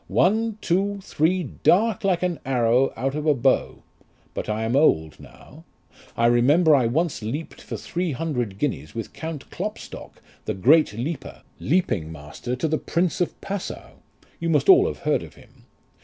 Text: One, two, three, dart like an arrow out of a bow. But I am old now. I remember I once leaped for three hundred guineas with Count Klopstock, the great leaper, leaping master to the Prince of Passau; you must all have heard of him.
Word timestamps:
One, 0.07 0.57
two, 0.61 0.99
three, 1.03 1.43
dart 1.43 2.03
like 2.03 2.23
an 2.23 2.39
arrow 2.43 2.91
out 2.95 3.13
of 3.13 3.27
a 3.27 3.35
bow. 3.35 3.83
But 4.33 4.49
I 4.49 4.63
am 4.63 4.75
old 4.75 5.19
now. 5.19 5.63
I 6.17 6.25
remember 6.25 6.73
I 6.73 6.87
once 6.87 7.21
leaped 7.21 7.61
for 7.61 7.77
three 7.77 8.11
hundred 8.11 8.57
guineas 8.57 8.95
with 8.95 9.13
Count 9.13 9.47
Klopstock, 9.51 10.19
the 10.45 10.55
great 10.55 10.93
leaper, 10.93 11.43
leaping 11.59 12.11
master 12.11 12.55
to 12.55 12.67
the 12.67 12.79
Prince 12.79 13.21
of 13.21 13.39
Passau; 13.41 13.97
you 14.39 14.49
must 14.49 14.69
all 14.69 14.87
have 14.87 15.03
heard 15.05 15.21
of 15.21 15.35
him. 15.35 15.65